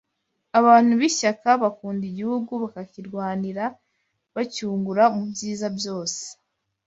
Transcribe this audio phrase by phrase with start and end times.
[0.59, 3.65] abantu b’ishyaka bakunda igihugu bakakirwanira
[4.35, 6.23] bacyungura mu byiza byose